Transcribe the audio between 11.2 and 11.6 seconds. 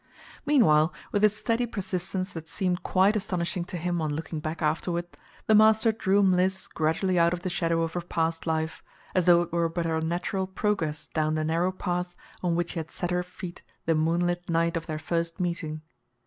the